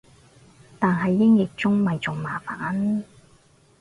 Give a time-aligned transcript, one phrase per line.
[0.79, 3.03] 但係英譯中咪仲麻煩